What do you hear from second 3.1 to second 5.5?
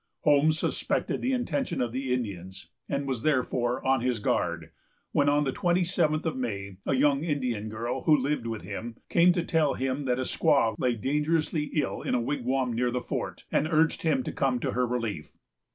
therefore on his guard, when, on